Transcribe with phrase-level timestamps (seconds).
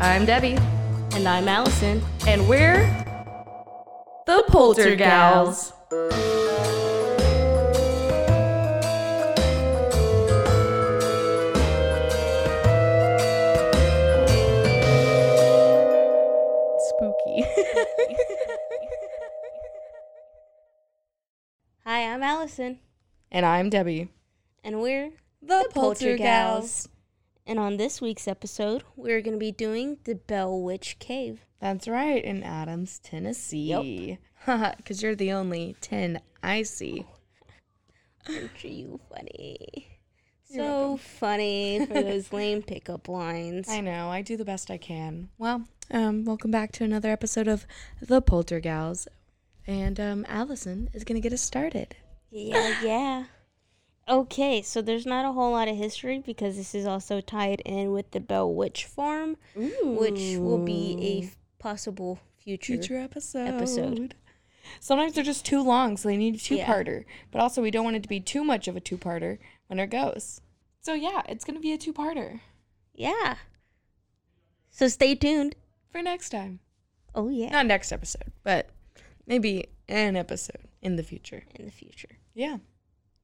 [0.00, 0.56] I'm Debbie,
[1.12, 2.02] And I'm Alison.
[2.26, 2.86] and we're
[4.26, 5.72] the Poltergals.
[16.78, 17.44] Spooky.
[21.84, 22.78] Hi, I'm Alison.
[23.30, 24.08] and I'm Debbie.
[24.64, 25.10] And we're
[25.42, 26.88] The, Poltergals.
[27.50, 31.44] And on this week's episode, we're going to be doing the Bell Witch Cave.
[31.58, 34.16] That's right, in Adams, Tennessee.
[34.46, 34.76] Yep.
[34.76, 37.04] Because you're the only 10 I see.
[38.28, 39.98] Aren't you funny?
[40.44, 43.68] So funny for those lame pickup lines.
[43.68, 45.30] I know, I do the best I can.
[45.36, 47.66] Well, um, welcome back to another episode of
[48.00, 49.08] The Poltergals.
[49.66, 51.96] And um, Alison is going to get us started.
[52.30, 53.24] Yeah, yeah.
[54.10, 57.92] Okay, so there's not a whole lot of history because this is also tied in
[57.92, 62.72] with the Bell Witch Farm, which will be a f- possible future.
[62.74, 63.46] future episode.
[63.46, 64.16] episode.
[64.80, 67.04] Sometimes they're just too long, so they need a two-parter.
[67.30, 69.86] But also, we don't want it to be too much of a two-parter when it
[69.90, 70.40] goes.
[70.80, 72.40] So yeah, it's gonna be a two-parter
[72.94, 73.36] Yeah.
[74.70, 75.54] So stay tuned.
[75.90, 76.60] for next time.
[77.14, 77.50] Oh, yeah.
[77.50, 78.70] Not next episode, but
[79.26, 81.44] maybe an episode in the future.
[81.54, 82.18] In the future.
[82.34, 82.58] Yeah,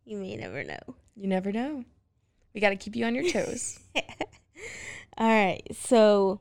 [0.06, 0.78] You may never know.
[1.14, 1.84] you never know.
[2.54, 3.78] We got to keep you on your toes.
[5.18, 5.62] All right.
[5.74, 6.40] So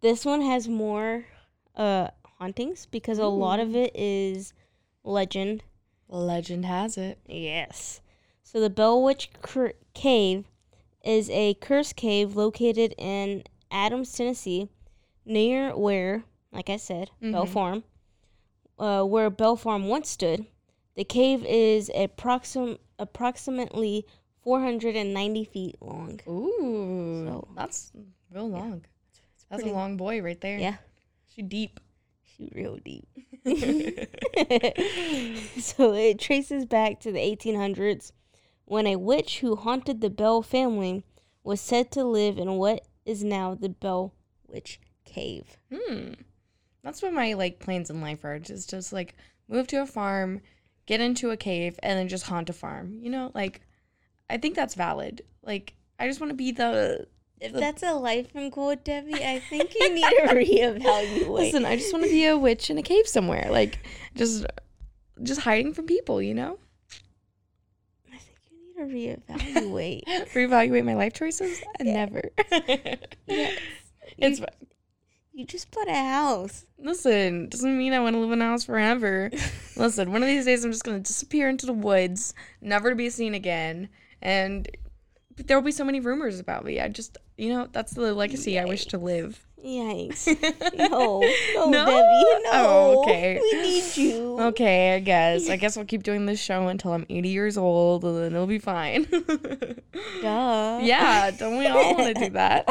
[0.00, 1.24] this one has more
[1.74, 2.08] uh
[2.38, 4.52] hauntings because a lot of it is
[5.04, 5.62] legend.
[6.08, 7.18] Legend has it.
[7.26, 8.00] Yes.
[8.42, 10.44] So the Bell Witch Cur- Cave
[11.04, 14.68] is a cursed cave located in Adams, Tennessee,
[15.24, 17.84] near where, like I said, Bell Farm,
[18.78, 20.46] uh, where Bell Farm once stood.
[20.96, 24.06] The cave is approxim- approximately
[24.42, 26.20] 490 feet long.
[26.28, 27.92] Ooh, So- that's
[28.32, 28.84] real long.
[29.50, 30.58] that's a pretty- long boy right there.
[30.58, 30.76] Yeah,
[31.34, 31.80] she deep.
[32.24, 33.06] shoot real deep.
[35.60, 38.12] so it traces back to the 1800s
[38.64, 41.04] when a witch who haunted the Bell family
[41.44, 44.12] was said to live in what is now the Bell
[44.48, 45.56] Witch Cave.
[45.72, 46.12] Hmm.
[46.82, 48.38] That's what my like plans in life are.
[48.38, 49.14] Just just like
[49.48, 50.40] move to a farm,
[50.86, 52.98] get into a cave, and then just haunt a farm.
[53.00, 53.60] You know, like
[54.30, 55.22] I think that's valid.
[55.42, 57.06] Like I just want to be the.
[57.38, 61.28] If the- that's a life goal, Debbie, I think you need to reevaluate.
[61.28, 63.78] Listen, I just want to be a witch in a cave somewhere, like
[64.14, 64.46] just
[65.22, 66.22] just hiding from people.
[66.22, 66.58] You know,
[68.12, 70.02] I think you need to reevaluate.
[70.32, 71.62] reevaluate my life choices.
[71.80, 72.22] Never.
[73.26, 73.58] yes.
[74.18, 74.46] It's You,
[75.36, 76.64] you just bought a house.
[76.78, 77.48] listen.
[77.50, 79.30] Doesn't mean I want to live in a house forever.
[79.76, 82.32] listen, one of these days I'm just gonna disappear into the woods,
[82.62, 83.90] never to be seen again,
[84.22, 84.66] and
[85.36, 86.80] there will be so many rumors about me.
[86.80, 89.45] I just, you know, that's the legacy I wish to live.
[89.64, 90.26] Yikes.
[90.76, 91.84] No, no, No?
[91.86, 92.50] Debbie, no.
[92.52, 93.40] Oh, okay.
[93.42, 94.38] We need you.
[94.40, 95.48] Okay, I guess.
[95.48, 98.46] I guess I'll keep doing this show until I'm 80 years old, and then it'll
[98.46, 99.04] be fine.
[100.22, 100.78] Duh.
[100.82, 102.68] yeah, don't we all want to do that?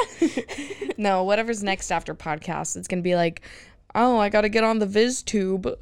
[0.97, 3.41] no, whatever's next after podcast, it's gonna be like,
[3.95, 5.75] oh, I gotta get on the VizTube.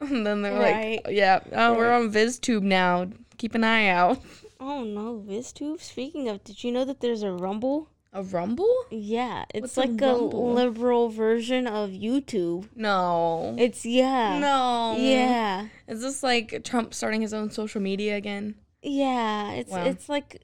[0.00, 1.00] And then they're Right.
[1.04, 3.08] like, yeah, oh, we're on VizTube now.
[3.38, 4.18] Keep an eye out.
[4.60, 5.80] Oh no, VizTube.
[5.80, 7.88] Speaking of, did you know that there's a Rumble?
[8.14, 8.70] A Rumble?
[8.90, 10.52] Yeah, it's a like a, Rumble?
[10.52, 12.68] liberal version of YouTube.
[12.76, 13.54] No.
[13.58, 14.38] It's yeah.
[14.38, 14.96] no.
[14.98, 15.68] Yeah.
[15.88, 18.56] Is this like Trump starting his own social media again?
[18.82, 19.52] Yeah.
[19.52, 19.84] It's Wow.
[19.84, 20.42] it's like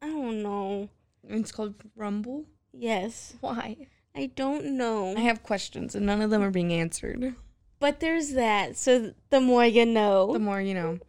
[0.00, 0.88] I don't know.
[1.28, 2.46] It's called Rumble?
[2.72, 3.34] Yes.
[3.40, 3.76] Why?
[4.14, 5.14] I don't know.
[5.16, 7.34] I have questions and none of them are being answered.
[7.80, 8.76] But there's that.
[8.78, 10.32] So the more you know.
[10.32, 11.00] The more you know.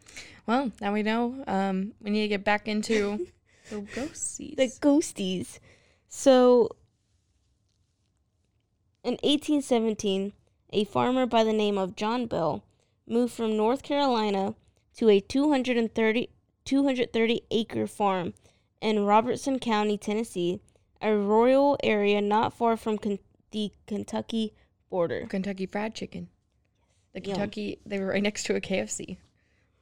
[0.46, 1.42] Well, now we know.
[1.46, 3.26] Um, we need to get back into
[3.80, 4.56] the ghosties.
[4.56, 5.58] the ghosties.
[6.08, 6.70] So,
[9.02, 10.32] in 1817,
[10.72, 12.64] a farmer by the name of John Bell
[13.06, 14.54] moved from North Carolina
[14.96, 16.30] to a 230,
[16.64, 18.34] 230 acre farm
[18.80, 20.60] in Robertson County, Tennessee,
[21.02, 23.18] a rural area not far from Ken-
[23.50, 24.54] the Kentucky
[24.90, 25.26] border.
[25.28, 26.28] Kentucky Fried Chicken.
[27.12, 27.34] The Yum.
[27.34, 29.18] Kentucky, they were right next to a KFC.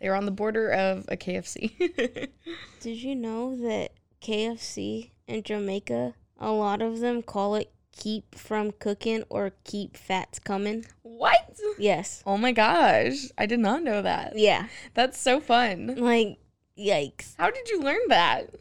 [0.02, 2.28] They were on the border of a KFC.
[2.80, 8.72] Did you know that KFC in Jamaica, a lot of them call it keep from
[8.72, 10.86] cooking or keep fats coming?
[11.02, 11.56] what?
[11.78, 12.20] Yes.
[12.26, 13.28] Oh my gosh.
[13.38, 14.36] I did not know that.
[14.36, 14.66] Yeah.
[14.94, 15.94] That's so fun.
[15.96, 16.38] Like,
[16.76, 17.36] yikes.
[17.38, 18.56] How did you learn that?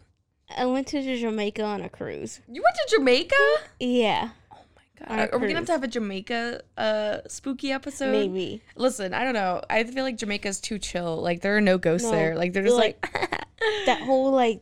[0.56, 2.40] I went to Jamaica on a cruise.
[2.48, 3.36] You went to Jamaica?
[3.80, 4.30] Yeah,
[5.08, 8.12] God, Are we gonna have to have a Jamaica uh spooky episode?
[8.12, 8.62] maybe.
[8.76, 9.62] Listen, I don't know.
[9.70, 11.22] I feel like Jamaica's too chill.
[11.22, 12.36] Like there are no ghosts No, there.
[12.36, 13.46] Like they're just like, like,
[13.86, 14.62] That whole like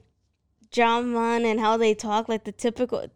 [0.71, 3.07] Jaman and how they talk, like the typical,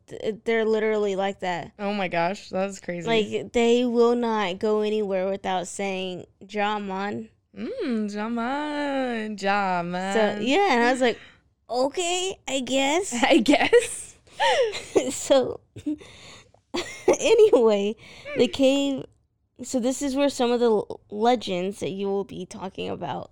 [0.43, 1.71] they're literally like that.
[1.77, 3.07] oh my gosh, that's crazy.
[3.07, 7.29] Like they will not go anywhere without saying Jaman.
[7.55, 10.13] mmm, Jaman, Jaman.
[10.13, 11.19] So yeah, and I was like,
[11.69, 13.13] okay, I guess.
[13.23, 14.15] I guess.
[15.15, 15.59] so
[17.23, 17.95] anyway,
[18.37, 19.05] the cave.
[19.63, 23.31] So this is where some of the legends that you will be talking about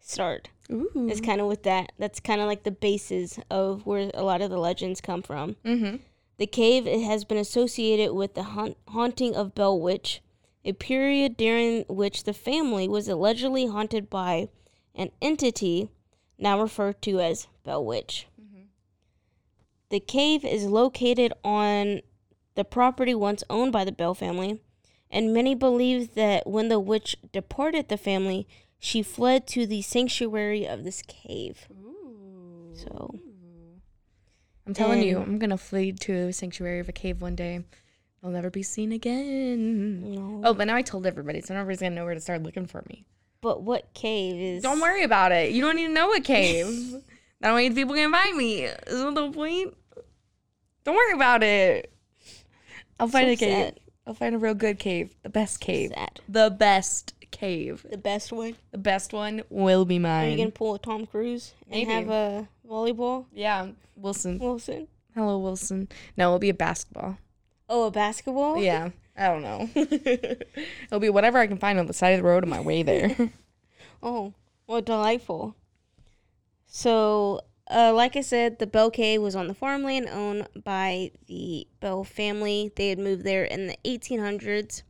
[0.00, 0.48] start.
[0.70, 1.08] Ooh.
[1.10, 1.92] It's kind of with that.
[1.98, 5.56] That's kind of like the basis of where a lot of the legends come from.
[5.64, 5.96] Mm-hmm.
[6.38, 10.22] The cave it has been associated with the haunt- haunting of Bell Witch,
[10.64, 14.48] a period during which the family was allegedly haunted by
[14.94, 15.90] an entity
[16.38, 18.26] now referred to as Bell Witch.
[19.90, 22.02] The cave is located on
[22.58, 24.60] the property once owned by the Bell family,
[25.12, 28.48] and many believe that when the witch departed the family,
[28.80, 31.68] she fled to the sanctuary of this cave.
[32.74, 33.14] So,
[34.66, 37.64] I'm telling you, I'm gonna flee to a sanctuary of a cave one day.
[38.24, 40.12] I'll never be seen again.
[40.12, 40.40] no.
[40.44, 42.84] Oh, but now I told everybody, so everybody's gonna know where to start looking for
[42.88, 43.04] me.
[43.40, 44.64] But what cave is?
[44.64, 45.52] Don't worry about it.
[45.52, 46.66] You don't need to know what cave.
[47.40, 48.64] that way people can find me.
[48.64, 49.74] Isn't the point?
[50.82, 51.92] Don't worry about it.
[52.98, 53.52] I'll find So a cave.
[53.64, 53.80] sad.
[54.06, 55.14] I'll find a real good cave.
[55.22, 55.92] The best cave.
[55.94, 56.20] Sad.
[56.28, 57.84] The best cave.
[57.90, 58.56] The best one.
[58.70, 60.28] The best one will be mine.
[60.28, 61.90] Are you gonna pull a Tom Cruise and Maybe.
[61.92, 63.26] have a volleyball?
[63.32, 64.38] yeah, Wilson.
[64.38, 64.88] Wilson.
[65.14, 65.88] Hello, Wilson.
[66.16, 67.18] No, it'll be a basketball.
[67.68, 68.58] Oh, a basketball?
[68.62, 69.68] Yeah, I don't know.
[69.74, 72.82] it'll be whatever I can find on the side of the road on my way
[72.82, 73.14] there.
[74.00, 74.32] Oh,
[74.68, 75.56] well, delightful.
[76.66, 77.40] So,
[77.70, 82.04] uh, like I said, the Bell Cave was on the farmland owned by the Bell
[82.04, 82.72] family.
[82.76, 84.82] They had moved there in the 1800s.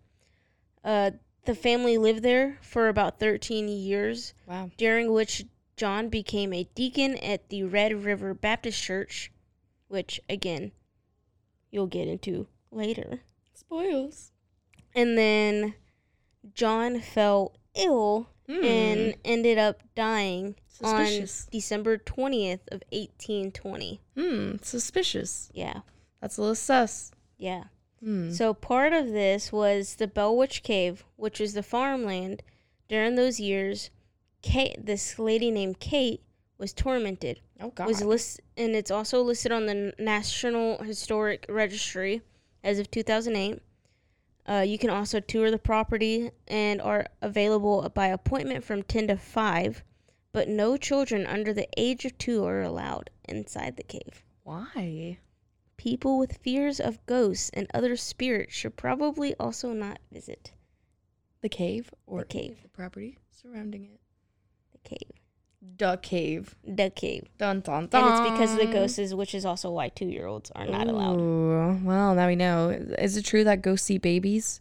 [0.84, 1.12] Uh,
[1.44, 4.70] the family lived there for about 13 years, wow.
[4.76, 5.44] during which
[5.76, 9.32] John became a deacon at the Red River Baptist Church,
[9.88, 10.72] which, again,
[11.70, 13.20] you'll get into later.
[13.54, 14.32] Spoils.
[14.94, 15.74] And then
[16.54, 21.44] John fell ill and ended up dying Suspicious.
[21.44, 24.00] on December 20th of 1820.
[24.16, 25.50] Hmm, suspicious.
[25.52, 25.80] Yeah.
[26.20, 27.12] That's a little sus.
[27.36, 27.64] Yeah.
[28.02, 28.30] Hmm.
[28.30, 32.42] So part of this was the Bell Witch Cave, which was the farmland.
[32.88, 33.90] During those years,
[34.40, 36.22] Kate, this lady named Kate
[36.58, 37.40] was tormented.
[37.60, 37.88] Oh God.
[37.88, 42.22] Was list and it's also listed on the National Historic Registry
[42.64, 43.60] as of 2008.
[44.48, 49.16] Uh, you can also tour the property and are available by appointment from 10 to
[49.16, 49.84] 5,
[50.32, 54.24] but no children under the age of 2 are allowed inside the cave.
[54.44, 55.18] Why?
[55.76, 60.52] People with fears of ghosts and other spirits should probably also not visit
[61.42, 62.62] The cave or the cave.
[62.62, 64.00] the property surrounding it?
[64.72, 65.12] The cave.
[65.60, 66.54] The cave.
[66.64, 67.28] The cave.
[67.36, 68.04] Dun dun dun.
[68.04, 70.86] And it's because of the ghosts, which is also why two year olds are not
[70.86, 71.18] allowed.
[71.20, 72.70] Ooh, well, now we know.
[72.98, 74.60] Is it true that ghosts eat babies?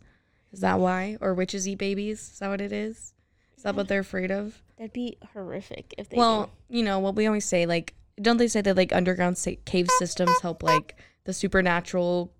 [0.51, 1.18] Is that why?
[1.22, 2.32] Or witches eat babies?
[2.34, 3.13] Is that what it is?
[3.56, 4.62] Is that what they're afraid of?
[4.77, 7.66] That'd be horrific if they Well, you know what we always say.
[7.66, 12.32] Like, don't they say that like underground sa- cave systems help like the supernatural,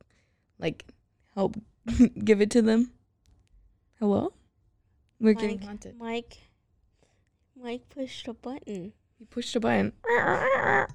[0.60, 0.86] like
[1.36, 1.58] help
[2.24, 2.92] give it to them?
[4.00, 4.34] Hello,
[5.20, 5.98] we're getting Mike, haunted.
[5.98, 6.38] Mike,
[7.62, 8.94] Mike pushed a button.
[9.18, 9.94] He pushed a button.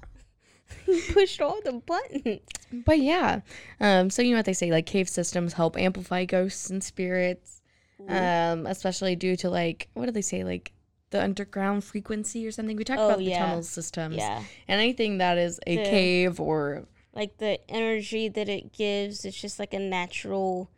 [0.85, 2.39] he pushed all the buttons.
[2.85, 3.41] But yeah,
[3.79, 7.61] um, so you know what they say, like cave systems help amplify ghosts and spirits,
[8.07, 10.71] um, especially due to like what do they say, like
[11.11, 12.75] the underground frequency or something.
[12.77, 13.39] We talked Oh, about the yeah.
[13.45, 18.49] tunnel systems, Yeah, and anything that is a The- cave or like the energy that
[18.49, 20.69] it gives, it's just like a natural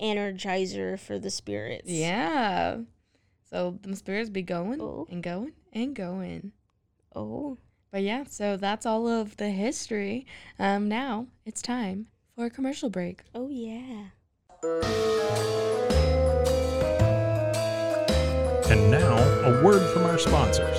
[0.00, 1.90] energizer for the spirits.
[1.90, 2.78] yeah.
[3.52, 5.06] So them spirits be going Oh.
[5.10, 6.52] and going and going.
[7.14, 7.58] Oh,
[7.90, 10.26] But yeah, so that's all of the history.
[10.58, 13.24] Um, now it's time for a commercial break.
[13.34, 14.06] Oh yeah.
[18.70, 20.78] And now, a word from our sponsors.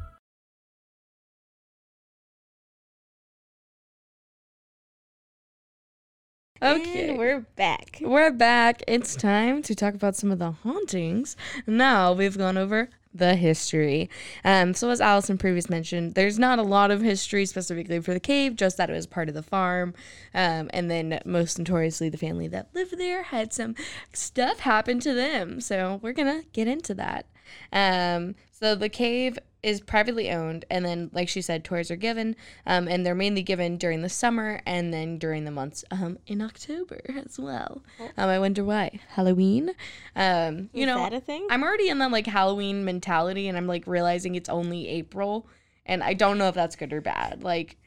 [6.63, 7.09] Okay.
[7.09, 7.97] And we're back.
[8.01, 8.83] We're back.
[8.87, 11.35] It's time to talk about some of the hauntings.
[11.65, 14.11] Now we've gone over the history.
[14.45, 18.19] Um, so as Alison previously mentioned, there's not a lot of history specifically for the
[18.19, 19.95] cave, just that it was part of the farm.
[20.35, 23.73] Um, and then most notoriously, the family that lived there had some
[24.13, 25.61] stuff happen to them.
[25.61, 27.25] So we're gonna get into that.
[27.71, 32.35] Um, so the cave is privately owned, and then, like she said, tours are given,
[32.65, 36.41] um, and they're mainly given during the summer and then during the months um, in
[36.41, 37.83] October as well.
[37.99, 39.71] Um, I wonder why Halloween.
[40.15, 41.45] Um, you Is know, that a thing?
[41.49, 45.47] I'm already in the like Halloween mentality, and I'm like realizing it's only April,
[45.85, 47.43] and I don't know if that's good or bad.
[47.43, 47.77] Like,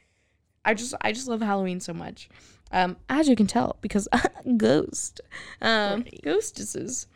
[0.65, 2.29] I just I just love Halloween so much.
[2.71, 4.09] Um, as you can tell, because
[4.57, 5.21] ghost,
[5.61, 7.07] um, ghostesses.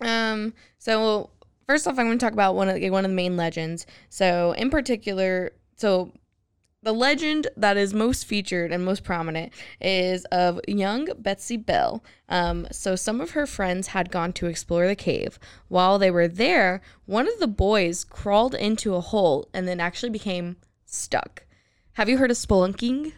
[0.00, 1.30] Um, so
[1.66, 3.86] first off, I'm going to talk about one of the, one of the main legends.
[4.08, 6.12] So in particular, so
[6.82, 12.04] the legend that is most featured and most prominent is of young Betsy Bell.
[12.28, 15.38] Um, so some of her friends had gone to explore the cave.
[15.68, 20.10] While they were there, one of the boys crawled into a hole and then actually
[20.10, 21.44] became stuck.
[21.94, 23.12] Have you heard of spelunking?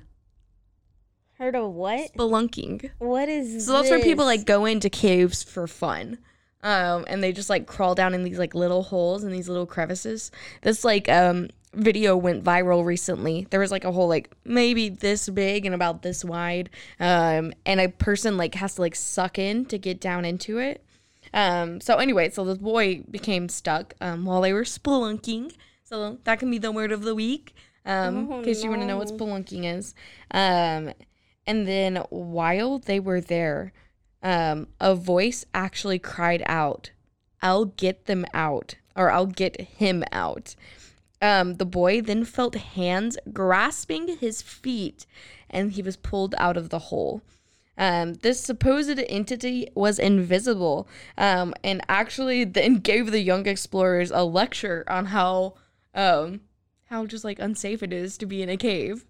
[1.39, 2.13] Heard of what?
[2.15, 2.91] Spelunking.
[2.99, 3.61] What is that?
[3.61, 6.19] So that's where people like go into caves for fun.
[6.63, 9.67] Um, and they just like crawl down in these like little holes and these little
[9.67, 10.31] crevices.
[10.63, 13.47] This like um video went viral recently.
[13.51, 16.71] There was like a hole like maybe this big and about this wide.
[16.99, 20.85] Um, and a person like has to like suck in to get down into it.
[21.33, 25.53] Um, so anyway, so this boy became stuck um while they were spelunking.
[25.85, 27.55] So that can be the word of the week.
[27.87, 29.17] Um, Oh, in case you want to know what no.
[29.17, 29.95] spelunking is.
[30.33, 30.93] Um,
[31.47, 33.73] and then while they were there,
[34.23, 36.91] um, a voice actually cried out,
[37.41, 40.55] I'll get them out, or I'll get him out.
[41.21, 45.07] Um, the boy then felt hands grasping his feet,
[45.51, 47.23] and he was pulled out of the hole.
[47.77, 54.25] Um, this supposed entity was invisible, um, and actually then gave the young explorers a
[54.25, 55.55] lecture on how,
[55.95, 56.41] um,
[56.87, 59.05] how just like unsafe it is to be in a cave.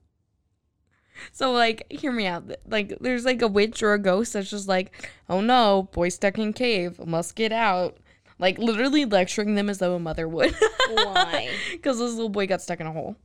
[1.33, 2.51] So like, hear me out.
[2.67, 6.39] Like, there's like a witch or a ghost that's just like, oh no, boy stuck
[6.39, 7.99] in cave, must get out.
[8.39, 10.55] Like literally lecturing them as though a mother would.
[10.91, 11.51] Why?
[11.73, 13.17] Because this little boy got stuck in a hole.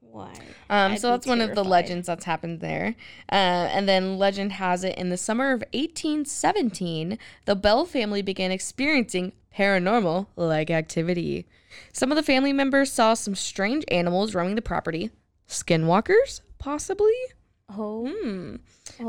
[0.00, 0.32] Why?
[0.70, 2.94] Um, so that's one of the legends that's happened there.
[3.30, 8.52] Uh, and then legend has it in the summer of 1817, the Bell family began
[8.52, 11.46] experiencing paranormal like activity.
[11.92, 15.10] Some of the family members saw some strange animals roaming the property.
[15.48, 17.12] Skinwalkers, possibly?
[17.68, 18.08] Oh.
[18.08, 18.56] Hmm.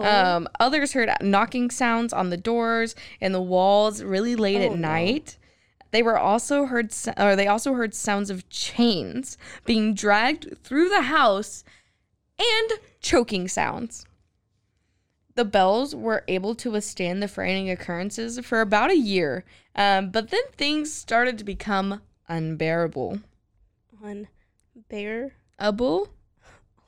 [0.02, 4.72] Um, others heard knocking sounds on the doors and the walls really late Oh, at
[4.72, 4.88] no.
[4.90, 5.38] night.
[5.92, 11.04] They were also heard, or they also heard sounds of chains being dragged through the
[11.04, 11.64] house,
[12.38, 14.06] and choking sounds.
[15.36, 19.46] The bells were able to withstand the frightening occurrences for about a year,
[19.76, 23.20] um, but then things started to become unbearable.
[24.04, 24.28] On
[24.90, 25.36] bear.
[25.62, 26.10] Able?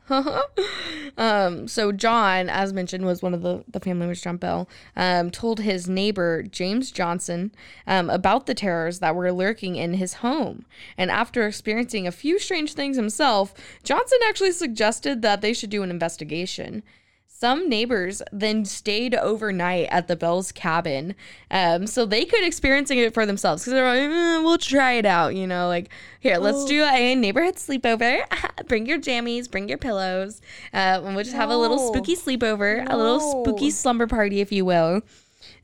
[1.17, 5.31] um, so John, as mentioned, was one of the, the family members, John Bell, um,
[5.31, 7.51] told his neighbor, James Johnson,
[7.85, 10.65] um, about the terrors that were lurking in his home.
[10.97, 15.83] And after experiencing a few strange things himself, Johnson actually suggested that they should do
[15.83, 16.83] an investigation.
[17.29, 21.13] Some neighbors then stayed overnight at the Bell's cabin
[21.51, 25.05] um, so they could experiencing it for themselves because they're like, "Eh, we'll try it
[25.05, 28.21] out, you know, like, here, let's do a neighborhood sleepover.
[28.67, 30.41] bring your jammies, bring your pillows,
[30.73, 31.87] uh, and we'll just have a little No.
[31.87, 33.71] spooky sleepover, a little spooky No.
[33.71, 35.03] slumber party, if you will.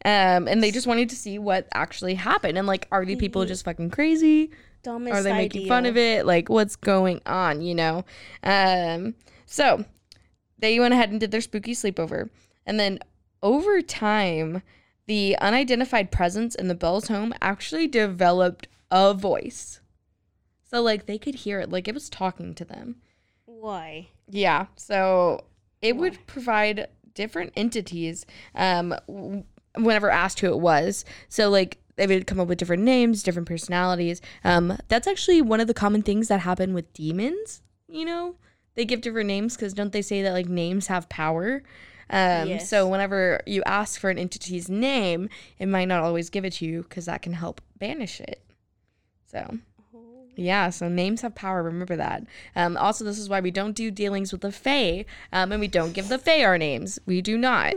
[0.05, 2.57] Um, and they just wanted to see what actually happened.
[2.57, 4.51] And, like, are the people just fucking crazy?
[4.83, 8.03] Dumbest are they making fun of it like what's going on you know
[8.43, 9.15] um
[9.45, 9.85] so
[10.63, 12.29] they went ahead and did their spooky sleepover.
[12.65, 12.99] And then
[13.41, 14.63] over time
[15.07, 19.81] the unidentified presence in the bell's home actually developed a voice.
[20.63, 22.95] So like they could hear it like it was talking to them.
[23.45, 24.07] Why?
[24.29, 25.43] yeah so
[25.81, 29.43] it would provide different entities um w-
[29.75, 31.03] whenever asked who it was.
[31.27, 34.21] So like they would come up with different names different personalities.
[34.45, 38.37] Um that's actually one of the common things that happen with demons you know
[38.75, 41.63] they give different names because don't they say that like names have power
[42.09, 42.69] um Yes.
[42.69, 46.65] so whenever you ask for an entity's name it might not always give it to
[46.65, 48.41] you because that can help banish it
[49.25, 49.57] so
[50.35, 51.61] yeah, so names have power.
[51.61, 52.23] Remember that.
[52.55, 55.67] Um, also, this is why we don't do dealings with the Fae, um, and we
[55.67, 56.97] don't give the Fae our names.
[57.05, 57.75] We do not.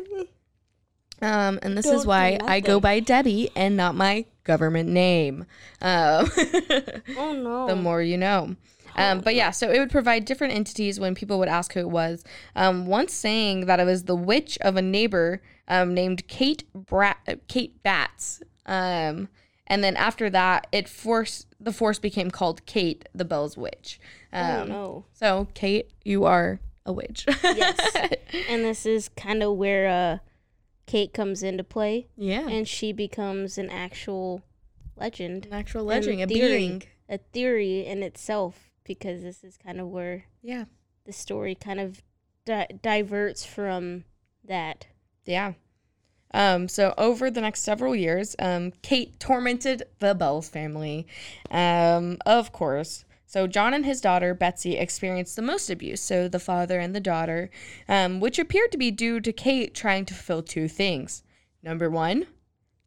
[1.20, 4.88] Um, and this is Don't do why I go by Debbie and not my government
[4.88, 5.44] name.
[5.82, 6.30] Um,
[7.18, 7.66] Oh no.
[7.66, 8.56] the more you know.
[8.96, 11.90] Um, but yeah, so it would provide different entities when people would ask who it
[11.90, 12.24] was.
[12.54, 17.18] Um, once saying that it was the witch of a neighbor um, named Kate Brat,
[17.48, 18.42] Kate Batts.
[18.64, 19.28] Um,
[19.66, 23.98] and then after that, it forced the force became called Kate, the Bell's witch.
[24.32, 25.04] Um, oh no.
[25.12, 27.26] So Kate, you are a witch.
[27.42, 27.96] Yes.
[28.48, 30.18] and this is kind of where uh,
[30.86, 32.46] Kate comes into play, yeah.
[32.48, 34.42] and she becomes an actual
[34.96, 36.58] legend, An actual legend, a theory.
[36.58, 36.82] being.
[37.08, 40.64] a theory in itself, because this is kind of where Yeah.
[41.04, 42.02] the story kind of
[42.44, 44.04] di- diverts from
[44.44, 44.86] that.
[45.24, 45.54] Yeah.
[46.32, 51.06] Um, so over the next several years, um, Kate tormented the Bells family.
[51.50, 53.04] Um, of course.
[53.26, 56.00] So John and his daughter Betsy experienced the most abuse.
[56.00, 57.50] So the father and the daughter,
[57.88, 61.22] um, which appeared to be due to Kate trying to fulfill two things:
[61.62, 62.26] number one,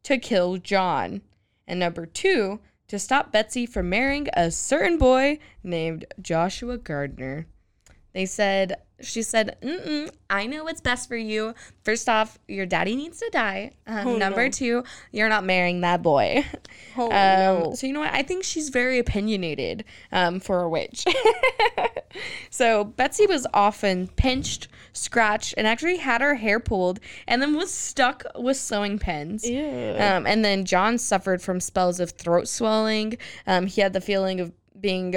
[0.04, 1.20] to kill John,
[1.66, 2.60] and number two,
[2.90, 7.46] to stop Betsy from marrying a certain boy named Joshua Gardner.
[8.12, 11.54] They said, she said, Mm-mm, I know what's best for you.
[11.84, 13.70] First off, your daddy needs to die.
[13.86, 14.50] Um, Oh, number no.
[14.50, 16.44] two, you're not marrying that boy.
[16.96, 17.72] Oh Um, no.
[17.74, 18.12] So you know what?
[18.12, 21.04] I think she's very opinionated um, for a witch.
[22.50, 27.72] so Betsy was often pinched, scratched, and actually had her hair pulled, and then was
[27.72, 29.44] stuck with sewing pens.
[29.46, 33.16] Um, and then John suffered from spells of throat swelling.
[33.46, 35.14] Um, he had the feeling of being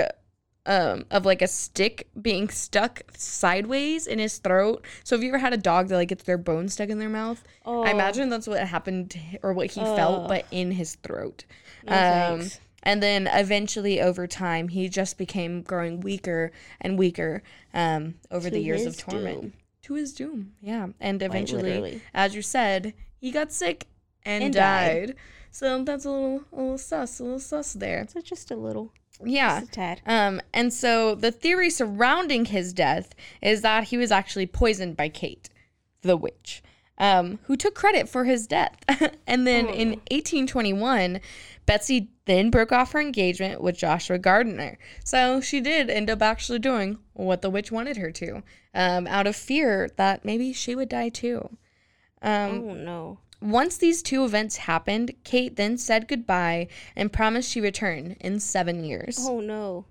[0.65, 4.85] um of like a stick being stuck sideways in his throat.
[5.03, 7.09] So have you ever had a dog that like gets their bone stuck in their
[7.09, 7.43] mouth?
[7.65, 7.83] I Oh.
[7.83, 11.45] imagine that's what happened to or what he felt, but in his throat.
[11.85, 12.49] No um,
[12.83, 18.59] and then eventually over time he just became growing weaker and weaker um over the
[18.59, 19.41] years of torment.
[19.41, 19.53] doom.
[19.83, 20.53] To his doom.
[20.61, 20.87] Yeah.
[21.01, 23.87] And eventually, as you said, he got sick
[24.25, 25.07] and, And died.
[25.07, 25.15] died.
[25.51, 28.07] So that's a little a little sus, a little sus there.
[28.07, 28.93] So just a little,
[29.25, 29.59] Yeah.
[29.59, 30.01] just a tad.
[30.05, 35.09] Um, and so the theory surrounding his death is that he was actually poisoned by
[35.09, 35.49] Kate,
[36.01, 36.63] the witch,
[36.97, 38.77] um, who took credit for his death.
[39.27, 41.19] and then in 1821,
[41.65, 44.77] Betsy then broke off her engagement with Joshua Gardner.
[45.03, 49.27] So she did end up actually doing what the witch wanted her to, um, out
[49.27, 51.57] of fear that maybe she would die too.
[52.21, 53.19] Um, oh no.
[53.43, 58.39] Once these two events happened, Kate then said goodbye and promised she would return in
[58.39, 59.17] seven years.
[59.21, 59.85] Oh no.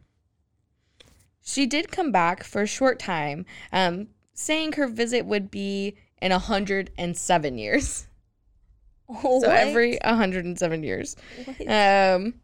[1.43, 6.31] She did come back for a short time, um, saying her visit would be in
[6.31, 8.07] 107 years.
[9.09, 9.57] Oh, So what?
[9.57, 11.17] every 107 years.
[11.45, 11.69] What?
[11.69, 12.35] Um,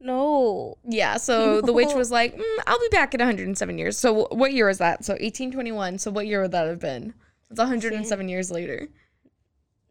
[0.00, 0.76] no.
[0.84, 3.96] yeah, so the witch was like, mm, I'll be back in 107 years.
[3.96, 5.04] So what year was that?
[5.04, 5.98] So 1821.
[5.98, 7.14] So what year would that have been?
[7.50, 8.88] It's 107 years later.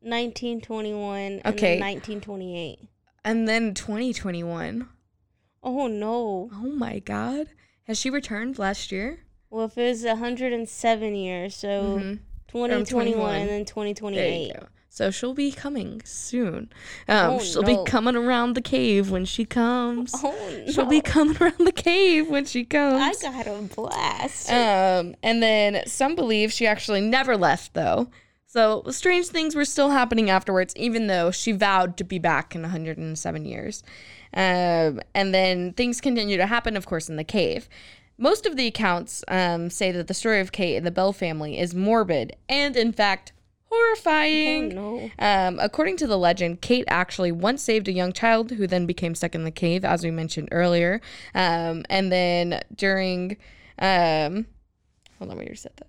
[0.01, 1.77] 1921 and Okay.
[1.77, 2.79] then 1928.
[3.23, 4.87] And then 2021.
[5.63, 6.49] Oh no.
[6.53, 7.47] Oh my God.
[7.83, 9.19] Has she returned last year?
[9.49, 12.19] Well, if it was 107 years, so Mhm.
[12.47, 13.35] 2021 21.
[13.35, 14.47] and then There 2028.
[14.47, 14.67] you go.
[14.91, 16.71] So she'll be coming soon.
[17.07, 17.83] Um, Oh, she'll no.
[17.83, 20.11] be coming around the cave when she comes.
[20.15, 20.31] Oh,
[20.65, 20.71] no.
[20.71, 23.23] She'll be coming around the cave when she comes.
[23.23, 24.51] I got a blast.
[24.51, 28.09] Um, and then some believe she actually never left, though.
[28.51, 32.63] So strange things were still happening afterwards, even though she vowed to be back in
[32.63, 33.83] 107 years.
[34.33, 37.69] Um, and then things continue to happen, of course, in the cave.
[38.17, 41.59] Most of the accounts um, say that the story of Kate and the Bell family
[41.59, 43.33] is morbid and, in fact,
[43.65, 44.75] horrifying.
[44.75, 45.47] Oh, no.
[45.47, 49.13] Um, according to the legend, Kate actually once saved a young child who then became
[49.13, 51.01] stuck in the cave, as we mentioned earlier.
[51.35, 53.37] Um, and then during,
[53.77, 54.47] um,
[55.19, 55.88] hold on, we already said that.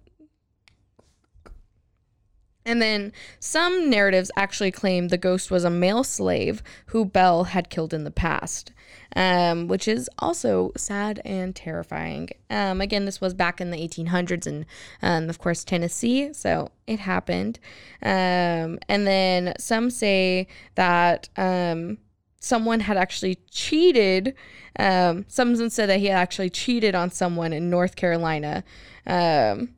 [2.67, 7.71] And then some narratives actually claim the ghost was a male slave who Bell had
[7.71, 8.73] killed in the past,
[9.17, 12.29] um, which is also sad and terrifying.
[12.51, 14.67] Um, again, this was back in the 1800s and,
[15.01, 17.59] um, of course, Tennessee, so it happened.
[18.03, 21.97] Um, and then some say that um,
[22.41, 24.35] someone had actually cheated.
[24.79, 28.65] Um, someone said that he had actually cheated on someone in North Carolina.
[29.07, 29.71] Um,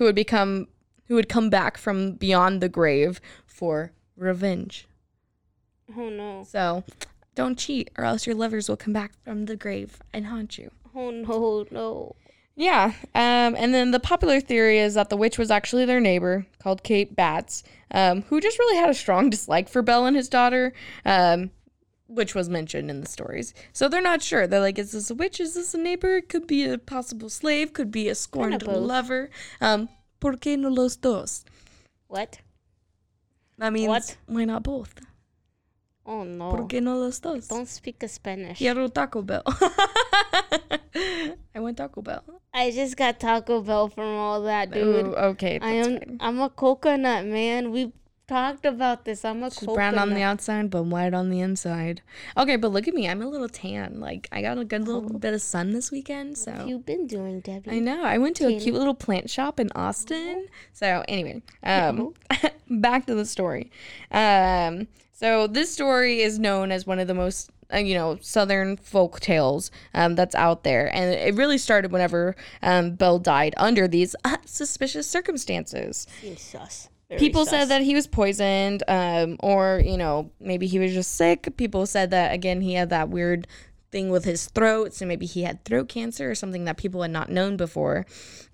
[0.00, 0.66] who would become
[1.08, 4.88] who would come back from beyond the grave for revenge.
[5.94, 6.42] Oh no.
[6.48, 6.84] So
[7.34, 10.70] don't cheat or else your lovers will come back from the grave and haunt you.
[10.94, 12.16] Oh no, no.
[12.56, 12.94] Yeah.
[13.14, 16.82] Um, and then the popular theory is that the witch was actually their neighbor called
[16.82, 20.72] Kate Batts, um, who just really had a strong dislike for Bell and his daughter,
[21.04, 21.50] um,
[22.10, 23.54] which was mentioned in the stories.
[23.72, 24.46] So they're not sure.
[24.46, 25.38] They're like, is this a witch?
[25.40, 26.16] Is this a neighbor?
[26.16, 27.72] It Could be a possible slave.
[27.72, 29.30] Could be a scorned lover.
[29.60, 29.88] Um,
[30.20, 31.44] ¿Por qué no los dos?
[32.08, 32.40] What?
[33.58, 34.16] That means What?
[34.26, 34.94] why not both?
[36.04, 36.50] Oh no.
[36.50, 37.46] ¿Por qué no los dos?
[37.48, 38.58] Don't speak Spanish.
[38.58, 39.42] Quiero Taco Bell.
[41.54, 42.24] I want Taco Bell.
[42.52, 45.06] I just got Taco Bell from all that, dude.
[45.06, 46.16] Ooh, okay, I that's am fine.
[46.20, 47.70] I'm a coconut man.
[47.70, 47.92] We
[48.30, 49.24] talked about this.
[49.24, 52.00] I'm a brown on the outside, but white on the inside.
[52.36, 53.08] Okay, but look at me.
[53.08, 53.98] I'm a little tan.
[53.98, 56.38] Like I got a good little bit of sun this weekend.
[56.38, 57.72] So you've been doing, Debbie?
[57.72, 58.02] I know.
[58.02, 60.46] I went to a cute little plant shop in Austin.
[60.72, 62.14] So anyway, um,
[62.70, 63.70] back to the story.
[64.12, 68.76] Um, so this story is known as one of the most uh, you know southern
[68.76, 73.86] folk tales um, that's out there and it really started whenever um, Bell died under
[73.86, 76.88] these uh, suspicious circumstances Seems sus.
[77.18, 77.50] People sus.
[77.50, 81.56] said that he was poisoned um, or you know maybe he was just sick.
[81.56, 83.46] People said that again he had that weird
[83.90, 87.10] thing with his throat so maybe he had throat cancer or something that people had
[87.10, 88.06] not known before.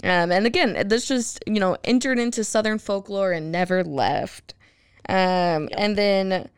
[0.03, 4.55] Um, and again this just you know entered into southern folklore and never left.
[5.09, 6.49] Um, and then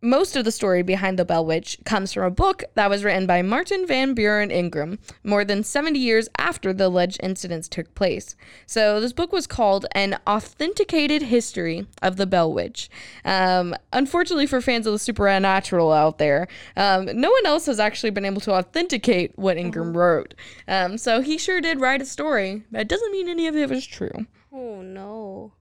[0.00, 3.26] most of the story behind the Bell Witch comes from a book that was written
[3.26, 8.36] by Martin Van Buren Ingram more than 70 years after the alleged incidents took place.
[8.66, 12.88] So, this book was called An Authenticated History of the Bell Witch.
[13.24, 18.10] Um, unfortunately, for fans of the supernatural out there, um, no one else has actually
[18.10, 20.34] been able to authenticate what Ingram wrote.
[20.68, 23.68] Um, so, he sure did write a story, but it doesn't mean any of it
[23.68, 24.26] was true.
[24.52, 25.52] Oh no.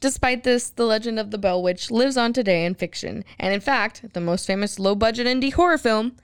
[0.00, 3.60] Despite this, the legend of the Bell Witch lives on today in fiction, and in
[3.60, 6.14] fact, the most famous low budget indie horror film,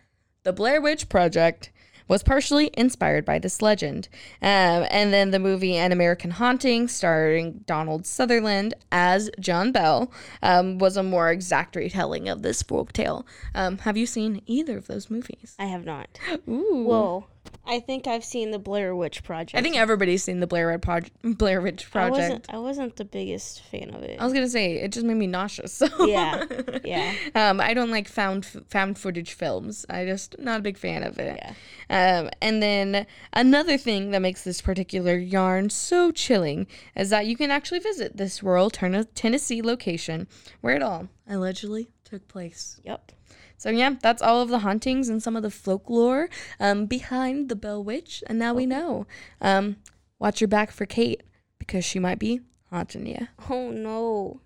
[0.45, 1.71] The Blair Witch Project,
[2.07, 4.09] was partially inspired by this legend.
[4.43, 10.79] Um, and then the movie An American Haunting, starring Donald Sutherland as John Bell, um,
[10.79, 13.27] was a more exact retelling of this folk tale.
[13.55, 15.57] Um, have you seen either of those movies?
[15.59, 16.19] I have not.
[16.49, 16.85] Ooh.
[16.87, 17.27] Whoa.
[17.67, 19.59] I think I've seen the Blair Witch Project.
[19.59, 22.19] I think everybody's seen the Blair, Red Proj- Blair Witch I Project.
[22.19, 24.21] wasn't I wasn't the biggest fan of it.
[24.21, 25.73] I was gonna say it just made me nauseous.
[25.73, 26.45] So Yeah,
[26.85, 27.15] yeah.
[27.35, 29.87] Um, I don't like found found footage films.
[29.89, 31.43] I just not a big fan of it.
[31.91, 37.37] Um, and then another thing that makes this particular yarn so chilling is that you
[37.37, 40.27] can actually visit this rural Turn- Tennessee location
[40.61, 42.81] where it all allegedly took place.
[42.85, 43.13] Yep.
[43.65, 46.29] So yeah, that's all of the hauntings and some of the folklore
[46.61, 48.23] um, behind the Bell Witch.
[48.27, 49.07] And now we know.
[49.41, 49.77] Um,
[50.19, 51.23] watch your back for Kate
[51.59, 53.27] because she might be haunting you.
[53.49, 54.43] Oh no.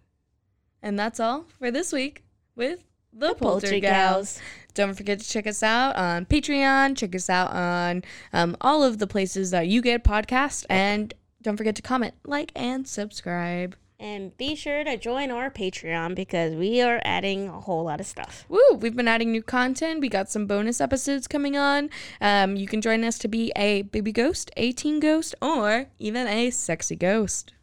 [0.81, 2.23] And that's all for this week
[2.55, 2.79] with
[3.13, 4.35] the, Poultry Poultry Gals.
[4.35, 4.41] Gals.
[4.75, 6.97] Don't forget to check us out on Patreon.
[6.97, 10.65] Check us out on um, all of the places that you get podcasts.
[10.71, 13.75] And don't forget to comment, like, and subscribe.
[14.01, 18.07] And be sure to join our Patreon because we are adding a whole lot of
[18.07, 18.45] stuff.
[18.49, 18.75] Woo!
[18.79, 20.01] We've been adding new content.
[20.01, 21.91] We got some bonus episodes coming on.
[22.21, 26.29] Um, you can join us to be a baby ghost, a teen ghost, or even
[26.29, 27.55] a sexy ghost.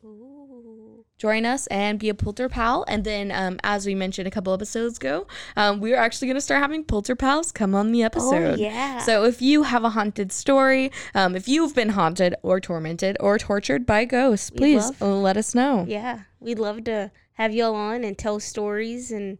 [1.17, 2.83] Join us and be a Polter Pal.
[2.87, 6.41] And then, um, as we mentioned a couple episodes ago, um, we're actually going to
[6.41, 8.53] start having Polter Pals come on the episode.
[8.53, 8.99] Oh, yeah.
[8.99, 13.37] So if you have a haunted story, um, if you've been haunted or tormented or
[13.37, 15.85] tortured by ghosts, We'd please love- uh, let us know.
[15.87, 19.37] Yeah, we'd love to have y'all on and tell stories and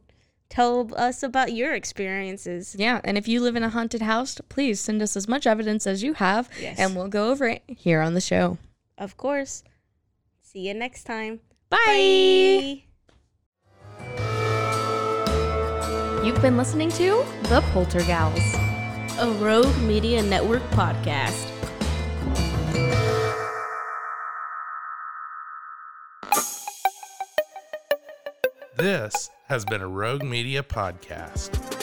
[0.50, 2.76] tell us about your experiences.
[2.78, 5.86] Yeah, and if you live in a haunted house, please send us as much evidence
[5.88, 6.78] as you have, Yes.
[6.80, 8.58] and we'll go over it here on the show.
[8.98, 9.64] Of course.
[10.42, 11.40] See you next time.
[11.76, 11.82] Bye.
[11.88, 12.82] Bye.
[16.24, 18.40] You've been listening to The Poltergals.
[19.20, 21.52] A Rogue Media Network podcast.
[28.78, 31.75] This has been a Rogue Media podcast.